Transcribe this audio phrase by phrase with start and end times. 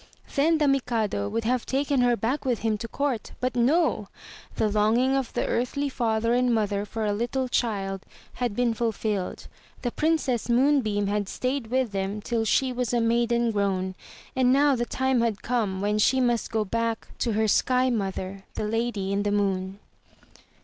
[0.33, 4.07] Then the Mikado would have taken her back with him to court, but no!—
[4.55, 8.01] the longing of the earthly father and mother for a little child
[8.41, 9.47] had been fulfilled,
[9.83, 13.93] the Princess Moonbeam had stayed with them till she was a maiden grown,
[14.35, 18.43] and now the time had come when she must go back to her sky mother,
[18.55, 19.77] the Lady in the Moon.